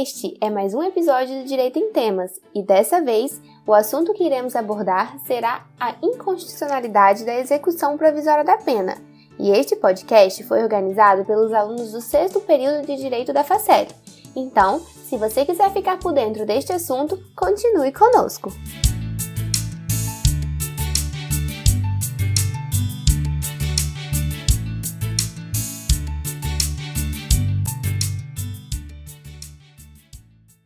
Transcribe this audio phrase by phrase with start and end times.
[0.00, 4.22] Este é mais um episódio do Direito em Temas e dessa vez o assunto que
[4.22, 8.96] iremos abordar será a inconstitucionalidade da execução provisória da pena.
[9.40, 13.88] E este podcast foi organizado pelos alunos do sexto período de Direito da FACEL.
[14.36, 18.52] Então, se você quiser ficar por dentro deste assunto, continue conosco!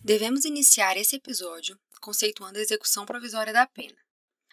[0.05, 3.97] Devemos iniciar esse episódio conceituando a execução provisória da pena.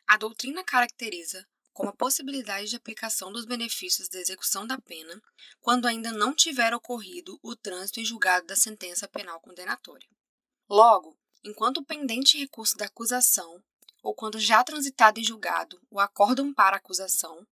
[0.05, 5.19] A doutrina caracteriza como a possibilidade de aplicação dos benefícios da execução da pena
[5.59, 10.07] quando ainda não tiver ocorrido o trânsito em julgado da sentença penal condenatória.
[10.69, 13.59] Logo, enquanto pendente recurso da acusação
[14.03, 17.47] ou quando já transitado em julgado o acórdão para acusação,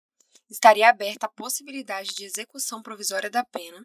[0.48, 3.84] estaria aberta a possibilidade de execução provisória da pena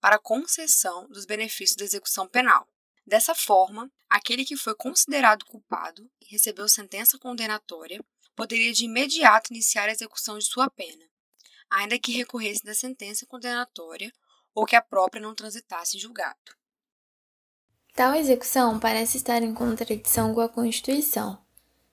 [0.00, 2.66] para concessão dos benefícios da execução penal,
[3.10, 8.00] Dessa forma, aquele que foi considerado culpado e recebeu sentença condenatória
[8.36, 11.04] poderia de imediato iniciar a execução de sua pena,
[11.68, 14.12] ainda que recorresse da sentença condenatória
[14.54, 16.38] ou que a própria não transitasse em julgado.
[17.96, 21.44] Tal execução parece estar em contradição com a Constituição.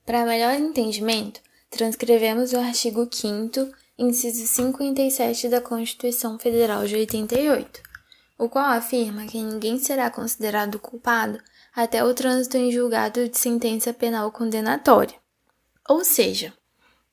[0.06, 7.87] Para melhor entendimento, transcrevemos o artigo 5 inciso 57 da Constituição Federal de 88,
[8.38, 11.40] o qual afirma que ninguém será considerado culpado
[11.76, 15.16] até o trânsito em julgado de sentença penal condenatória.
[15.88, 16.54] Ou seja,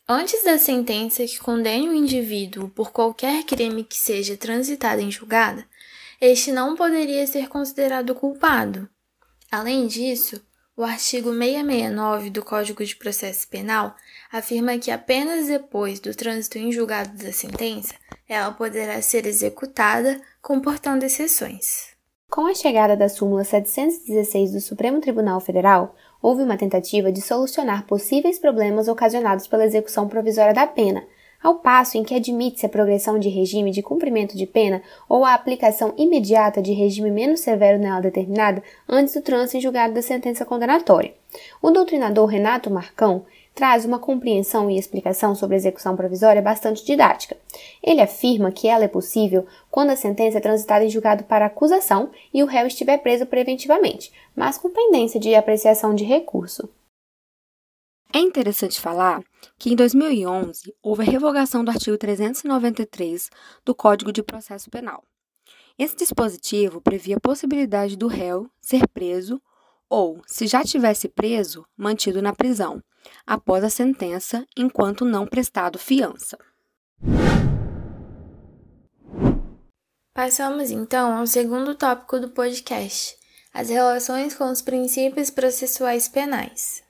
[0.09, 5.67] antes da sentença que condene o indivíduo por qualquer crime que seja transitado em julgada,
[6.21, 8.89] este não poderia ser considerado culpado.
[9.51, 10.41] Além disso,
[10.77, 13.95] o artigo 669 do Código de Processo Penal
[14.31, 17.95] afirma que apenas depois do trânsito em julgado da sentença,
[18.29, 21.95] ela poderá ser executada, comportando exceções.
[22.29, 27.87] Com a chegada da súmula 716 do Supremo Tribunal Federal, houve uma tentativa de solucionar
[27.87, 31.07] possíveis problemas ocasionados pela execução provisória da pena,
[31.45, 35.35] ao passo em que admite-se a progressão de regime de cumprimento de pena ou a
[35.35, 40.47] aplicação imediata de regime menos severo nela determinada antes do trânsito em julgado da sentença
[40.47, 41.13] condenatória.
[41.61, 47.37] O doutrinador Renato Marcão traz uma compreensão e explicação sobre a execução provisória bastante didática.
[47.83, 52.11] Ele afirma que ela é possível quando a sentença é transitada em julgado para acusação
[52.33, 56.69] e o réu estiver preso preventivamente, mas com pendência de apreciação de recurso.
[58.15, 59.25] É interessante falar
[59.59, 63.29] que em 2011 houve a revogação do artigo 393
[63.65, 65.03] do Código de Processo Penal.
[65.77, 69.43] Esse dispositivo previa a possibilidade do réu ser preso
[69.91, 72.81] ou, se já tivesse preso, mantido na prisão,
[73.27, 76.39] após a sentença, enquanto não prestado fiança.
[80.15, 83.17] Passamos então ao segundo tópico do podcast:
[83.53, 86.84] as relações com os princípios processuais penais.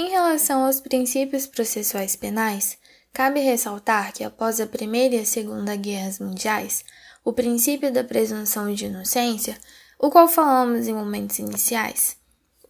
[0.00, 2.78] Em relação aos princípios processuais penais,
[3.12, 6.82] cabe ressaltar que após a Primeira e a Segunda Guerras Mundiais,
[7.22, 9.58] o princípio da presunção de inocência,
[9.98, 12.16] o qual falamos em momentos iniciais,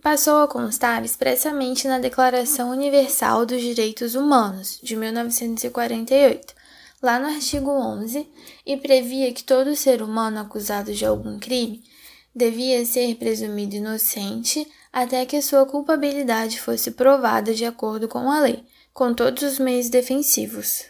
[0.02, 6.52] passou a constar expressamente na Declaração Universal dos Direitos Humanos, de 1948,
[7.00, 8.28] lá no artigo 11,
[8.66, 11.80] e previa que todo ser humano acusado de algum crime
[12.34, 18.64] devia ser presumido inocente até que sua culpabilidade fosse provada de acordo com a lei,
[18.92, 20.84] com todos os meios defensivos.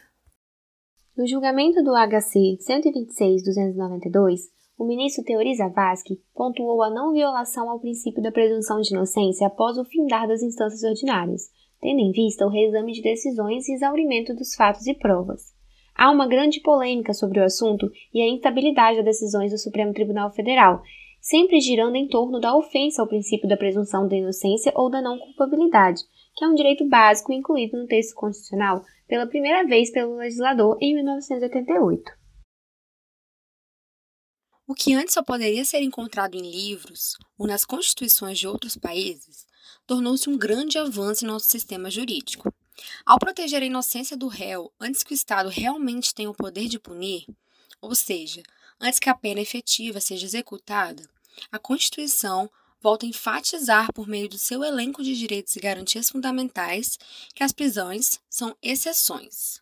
[1.16, 4.40] No julgamento do HC 126-292,
[4.78, 9.76] o ministro Teori Zavascki pontuou a não violação ao princípio da presunção de inocência após
[9.76, 11.50] o findar das instâncias ordinárias,
[11.82, 15.52] tendo em vista o reexame de decisões e exaurimento dos fatos e provas.
[15.94, 20.32] Há uma grande polêmica sobre o assunto e a instabilidade das decisões do Supremo Tribunal
[20.32, 20.82] Federal,
[21.20, 25.18] sempre girando em torno da ofensa ao princípio da presunção da inocência ou da não
[25.18, 26.02] culpabilidade,
[26.34, 30.94] que é um direito básico incluído no texto constitucional pela primeira vez pelo legislador em
[30.94, 32.20] 1988.
[34.66, 39.44] O que antes só poderia ser encontrado em livros ou nas constituições de outros países
[39.84, 42.54] tornou-se um grande avanço em nosso sistema jurídico.
[43.04, 46.78] Ao proteger a inocência do réu antes que o Estado realmente tenha o poder de
[46.78, 47.26] punir,
[47.82, 48.42] ou seja,
[48.80, 51.02] antes que a pena efetiva seja executada,
[51.52, 52.50] a Constituição
[52.80, 56.98] volta a enfatizar, por meio do seu elenco de direitos e garantias fundamentais,
[57.34, 59.60] que as prisões são exceções.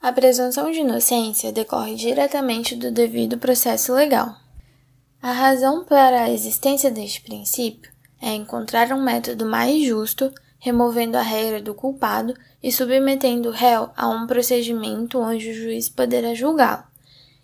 [0.00, 4.36] A presunção de inocência decorre diretamente do devido processo legal.
[5.20, 11.22] A razão para a existência deste princípio é encontrar um método mais justo, removendo a
[11.22, 16.84] regra do culpado e submetendo o réu a um procedimento onde o juiz poderá julgá-lo.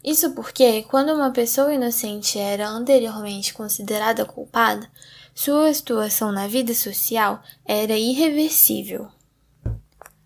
[0.05, 4.91] Isso porque, quando uma pessoa inocente era anteriormente considerada culpada,
[5.35, 9.09] sua situação na vida social era irreversível.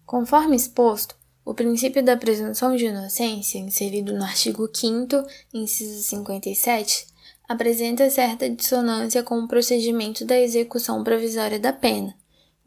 [0.05, 1.15] Conforme exposto,
[1.45, 5.25] o princípio da presunção de inocência, inserido no artigo 5,
[5.55, 7.07] inciso 57,
[7.49, 12.15] apresenta certa dissonância com o procedimento da execução provisória da pena,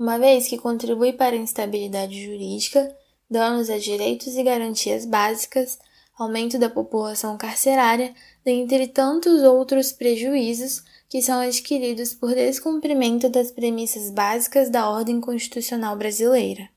[0.01, 2.92] uma vez que contribui para a instabilidade jurídica,
[3.30, 5.77] danos a direitos e garantias básicas,
[6.18, 8.12] aumento da população carcerária,
[8.44, 15.95] dentre tantos outros prejuízos que são adquiridos por descumprimento das premissas básicas da ordem constitucional
[15.95, 16.68] brasileira.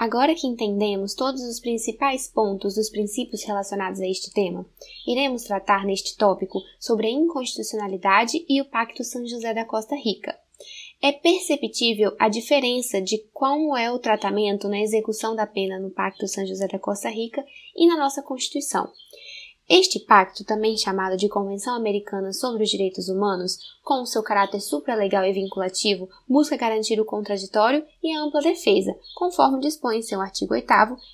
[0.00, 4.64] Agora que entendemos todos os principais pontos dos princípios relacionados a este tema,
[5.06, 10.34] iremos tratar neste tópico sobre a inconstitucionalidade e o Pacto São José da Costa Rica.
[11.02, 16.26] É perceptível a diferença de como é o tratamento na execução da pena no Pacto
[16.26, 17.44] São José da Costa Rica
[17.76, 18.90] e na nossa Constituição.
[19.72, 25.24] Este pacto, também chamado de Convenção Americana sobre os Direitos Humanos, com seu caráter supralegal
[25.24, 30.66] e vinculativo, busca garantir o contraditório e a ampla defesa, conforme dispõe seu artigo 8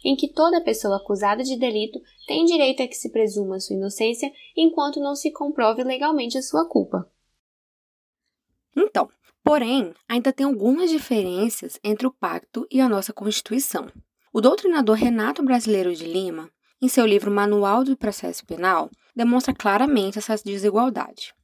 [0.02, 4.32] em que toda pessoa acusada de delito tem direito a que se presuma sua inocência
[4.56, 7.06] enquanto não se comprove legalmente a sua culpa.
[8.74, 9.06] Então,
[9.44, 13.86] porém, ainda tem algumas diferenças entre o pacto e a nossa Constituição.
[14.32, 16.50] O doutrinador Renato Brasileiro de Lima
[16.80, 21.34] em seu livro Manual do Processo Penal, demonstra claramente essa desigualdade.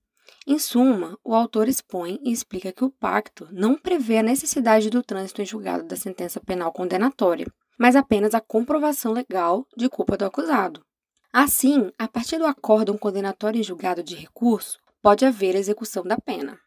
[0.47, 5.03] Em suma, o autor expõe e explica que o pacto não prevê a necessidade do
[5.03, 7.47] trânsito em julgado da sentença penal condenatória,
[7.79, 10.85] mas apenas a comprovação legal de culpa do acusado.
[11.33, 16.59] Assim, a partir do acórdão condenatório em julgado de recurso, pode haver execução da pena.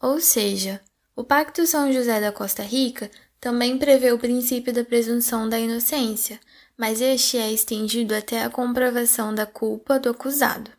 [0.00, 0.80] Ou seja,
[1.14, 3.10] o Pacto São José da Costa Rica
[3.40, 6.38] também prevê o princípio da presunção da inocência,
[6.76, 10.70] mas este é estendido até a comprovação da culpa do acusado.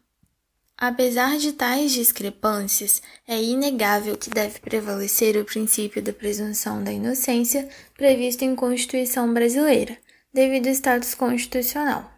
[0.78, 7.70] Apesar de tais discrepâncias, é inegável que deve prevalecer o princípio da presunção da inocência
[7.96, 9.98] previsto em Constituição brasileira,
[10.34, 12.10] devido ao status constitucional.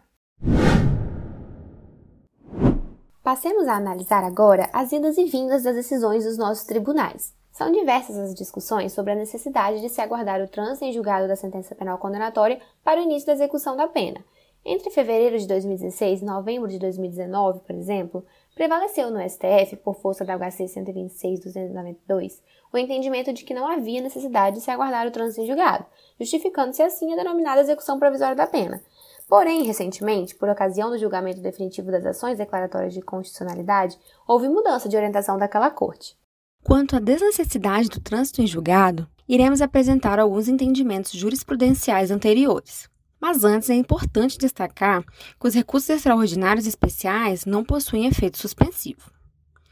[3.22, 7.34] Passemos a analisar agora as idas e vindas das decisões dos nossos tribunais.
[7.54, 11.36] São diversas as discussões sobre a necessidade de se aguardar o trânsito em julgado da
[11.36, 14.24] sentença penal condenatória para o início da execução da pena.
[14.64, 20.24] Entre fevereiro de 2016 e novembro de 2019, por exemplo, prevaleceu no STF, por força
[20.24, 22.40] da HC 126-292,
[22.72, 25.86] o entendimento de que não havia necessidade de se aguardar o trânsito em julgado,
[26.18, 28.82] justificando-se assim a denominada execução provisória da pena.
[29.28, 33.96] Porém, recentemente, por ocasião do julgamento definitivo das ações declaratórias de constitucionalidade,
[34.26, 36.18] houve mudança de orientação daquela corte.
[36.64, 42.88] Quanto à desnecessidade do trânsito em julgado, iremos apresentar alguns entendimentos jurisprudenciais anteriores.
[43.20, 45.04] Mas antes é importante destacar
[45.38, 49.12] que os recursos extraordinários especiais não possuem efeito suspensivo.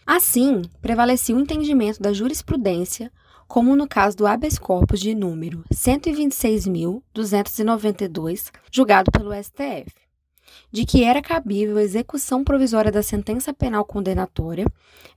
[0.06, 3.10] Assim, prevalecia o entendimento da jurisprudência,
[3.48, 9.94] como no caso do habeas corpus de número 126.292, julgado pelo STF,
[10.70, 14.66] de que era cabível a execução provisória da sentença penal condenatória,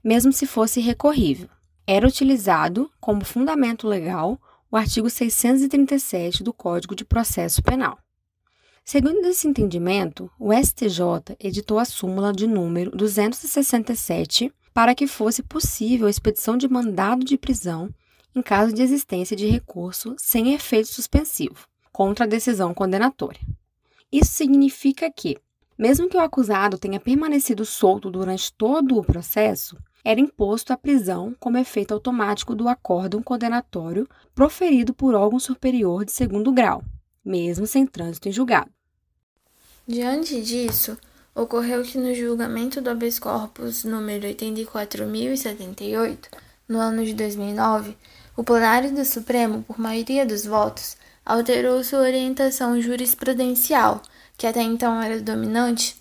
[0.02, 1.50] mesmo se fosse recorrível
[1.86, 4.40] era utilizado como fundamento legal
[4.70, 7.98] o artigo 637 do Código de Processo Penal.
[8.84, 16.06] Segundo esse entendimento, o STJ editou a súmula de número 267 para que fosse possível
[16.06, 17.88] a expedição de mandado de prisão
[18.34, 23.40] em caso de existência de recurso sem efeito suspensivo contra a decisão condenatória.
[24.12, 25.38] Isso significa que,
[25.78, 29.76] mesmo que o acusado tenha permanecido solto durante todo o processo,
[30.06, 36.12] era imposto a prisão como efeito automático do acórdão condenatório proferido por órgão superior de
[36.12, 36.84] segundo grau,
[37.24, 38.70] mesmo sem trânsito em julgado.
[39.84, 40.96] Diante disso,
[41.34, 46.18] ocorreu que no julgamento do habeas corpus número 84.078,
[46.68, 47.96] no ano de 2009,
[48.36, 54.00] o plenário do Supremo, por maioria dos votos, alterou sua orientação jurisprudencial,
[54.38, 55.96] que até então era dominante,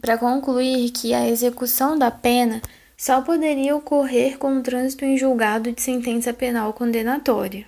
[0.00, 2.62] para concluir que a execução da pena
[3.00, 7.66] só poderia ocorrer com o trânsito em julgado de sentença penal condenatória.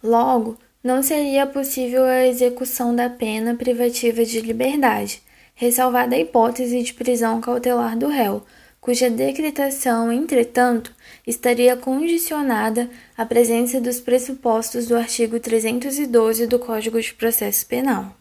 [0.00, 5.20] Logo, não seria possível a execução da pena privativa de liberdade,
[5.56, 8.44] ressalvada a hipótese de prisão cautelar do réu,
[8.80, 10.94] cuja decretação, entretanto,
[11.26, 18.16] estaria condicionada à presença dos pressupostos do artigo 312 do Código de Processo Penal.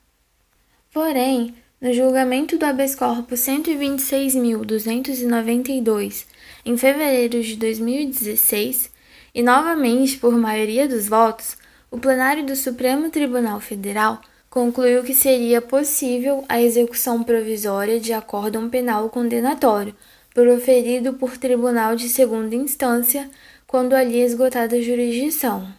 [0.92, 1.54] Porém,
[1.86, 6.25] no julgamento do habeas corpus 126.292,
[6.65, 8.89] em fevereiro de 2016,
[9.36, 11.56] e novamente por maioria dos votos,
[11.92, 18.68] o plenário do Supremo Tribunal Federal concluiu que seria possível a execução provisória de acórdão
[18.68, 19.94] penal condenatório,
[20.34, 23.30] proferido por tribunal de segunda instância,
[23.68, 25.72] quando ali esgotada a jurisdição.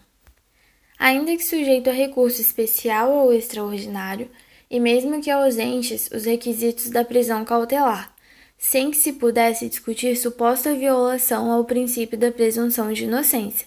[0.97, 4.31] Ainda que sujeito a recurso especial ou extraordinário,
[4.71, 8.13] e mesmo que ausentes os requisitos da prisão cautelar,
[8.59, 13.67] sem que se pudesse discutir suposta violação ao princípio da presunção de inocência,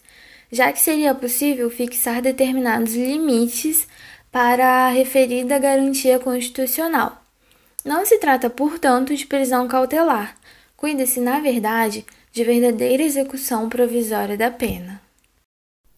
[0.52, 3.88] já que seria possível fixar determinados limites
[4.32, 7.24] para a referida garantia constitucional.
[7.84, 10.38] Não se trata, portanto, de prisão cautelar.
[10.76, 15.02] Cuida-se, na verdade, de verdadeira execução provisória da pena.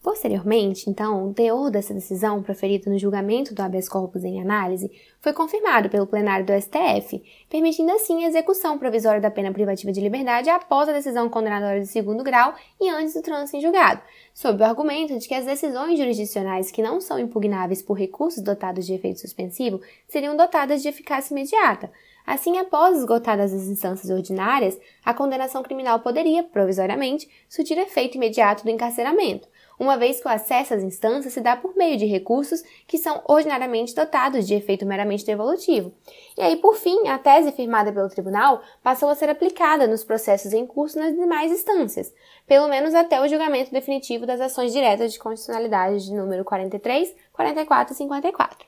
[0.02, 4.90] Posteriormente, então, o teor dessa decisão proferida no julgamento do habeas corpus em análise
[5.20, 10.00] foi confirmado pelo plenário do STF, permitindo assim a execução provisória da pena privativa de
[10.00, 14.02] liberdade após a decisão condenatória de segundo grau e antes do trânsito em julgado,
[14.34, 18.84] sob o argumento de que as decisões jurisdicionais que não são impugnáveis por recursos dotados
[18.84, 21.92] de efeito suspensivo seriam dotadas de eficácia imediata.
[22.26, 28.70] Assim, após esgotadas as instâncias ordinárias, a condenação criminal poderia, provisoriamente, surtir efeito imediato do
[28.70, 29.51] encarceramento
[29.82, 33.20] uma vez que o acesso às instâncias se dá por meio de recursos que são
[33.26, 35.92] ordinariamente dotados de efeito meramente devolutivo.
[36.38, 40.52] E aí, por fim, a tese firmada pelo tribunal passou a ser aplicada nos processos
[40.52, 42.14] em curso nas demais instâncias,
[42.46, 47.92] pelo menos até o julgamento definitivo das ações diretas de constitucionalidade de número 43, 44
[47.92, 48.66] e 54.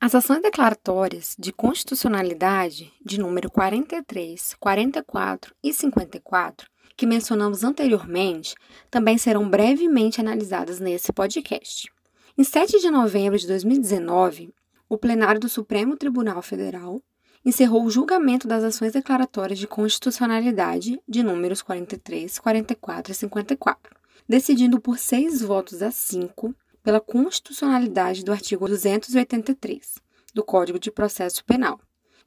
[0.00, 6.68] As ações declaratórias de constitucionalidade de número 43, 44 e 54
[6.98, 8.56] que mencionamos anteriormente
[8.90, 11.88] também serão brevemente analisadas nesse podcast.
[12.36, 14.52] Em 7 de novembro de 2019,
[14.88, 17.00] o plenário do Supremo Tribunal Federal
[17.44, 23.96] encerrou o julgamento das ações declaratórias de constitucionalidade de números 43, 44 e 54,
[24.28, 26.52] decidindo por seis votos a cinco
[26.82, 30.02] pela constitucionalidade do artigo 283
[30.34, 31.78] do Código de Processo Penal,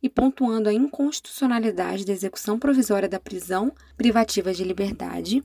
[0.01, 5.43] e pontuando a inconstitucionalidade da execução provisória da prisão privativa de liberdade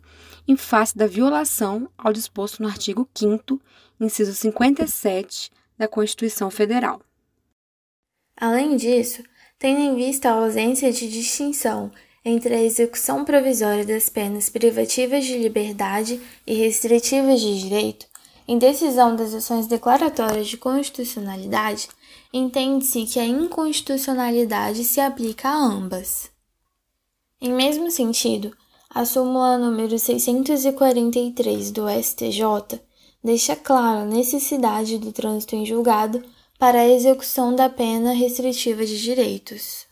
[0.48, 3.60] em face da violação ao disposto no artigo 5
[4.00, 7.00] inciso 57 da Constituição Federal.
[8.36, 9.22] Além disso,
[9.58, 11.90] tendo em vista a ausência de distinção
[12.24, 18.06] entre a execução provisória das penas privativas de liberdade e restritivas de direito,
[18.48, 21.88] em decisão das ações declaratórias de constitucionalidade,
[22.36, 26.30] entende-se que a inconstitucionalidade se aplica a ambas.
[27.40, 28.56] Em mesmo sentido,
[28.90, 32.80] a súmula número 643 do STJ
[33.22, 36.22] deixa clara a necessidade do trânsito em julgado
[36.58, 39.86] para a execução da pena restritiva de direitos.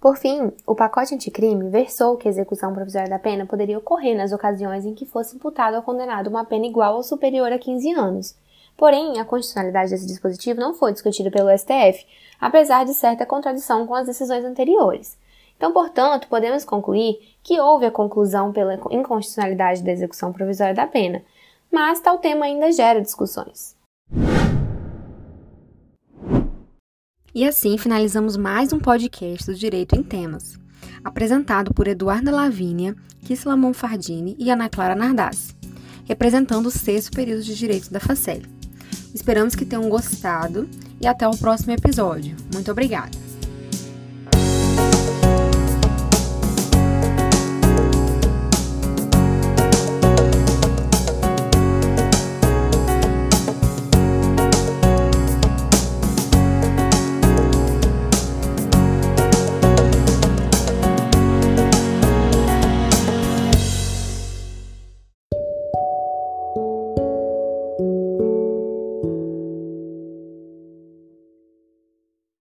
[0.00, 4.32] Por fim, o pacote anticrime versou que a execução provisória da pena poderia ocorrer nas
[4.32, 8.34] ocasiões em que fosse imputado ou condenado uma pena igual ou superior a 15 anos.
[8.80, 12.06] Porém, a constitucionalidade desse dispositivo não foi discutida pelo STF,
[12.40, 15.18] apesar de certa contradição com as decisões anteriores.
[15.54, 21.22] Então, portanto, podemos concluir que houve a conclusão pela inconstitucionalidade da execução provisória da pena,
[21.70, 23.76] mas tal tema ainda gera discussões.
[27.34, 30.58] E assim finalizamos mais um podcast do Direito em Temas,
[31.04, 32.96] apresentado por Eduarda Lavínia,
[33.26, 35.54] Kisla Monfardini e Ana Clara Nardassi,
[36.06, 38.59] representando o sexto período de Direito da FACEL.
[39.14, 40.68] Esperamos que tenham gostado
[41.00, 42.36] e até o próximo episódio.
[42.52, 43.19] Muito obrigada!